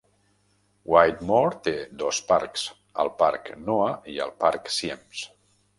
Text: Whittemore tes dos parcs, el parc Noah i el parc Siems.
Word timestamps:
Whittemore 0.93 1.59
tes 1.67 1.85
dos 2.05 2.23
parcs, 2.31 2.65
el 3.05 3.13
parc 3.23 3.55
Noah 3.69 3.95
i 4.17 4.21
el 4.29 4.35
parc 4.45 4.79
Siems. 4.81 5.25